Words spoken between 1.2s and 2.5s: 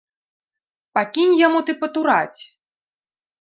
яму ты патураць.